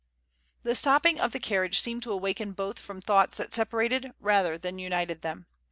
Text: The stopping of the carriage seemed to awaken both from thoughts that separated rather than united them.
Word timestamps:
The 0.63 0.73
stopping 0.73 1.19
of 1.19 1.31
the 1.31 1.39
carriage 1.39 1.79
seemed 1.79 2.01
to 2.01 2.11
awaken 2.11 2.53
both 2.53 2.79
from 2.79 3.01
thoughts 3.01 3.37
that 3.37 3.53
separated 3.53 4.13
rather 4.19 4.57
than 4.57 4.79
united 4.79 5.21
them. 5.21 5.45